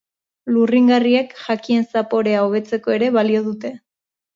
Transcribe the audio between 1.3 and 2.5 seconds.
jakien zaporea